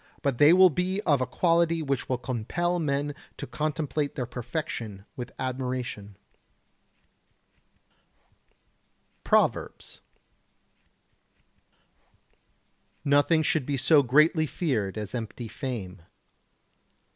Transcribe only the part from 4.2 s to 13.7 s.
perfection with admiration. [Sidenote: Proverbs] 111. Nothing should